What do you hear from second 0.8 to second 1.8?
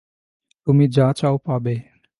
যা চাও পাবে।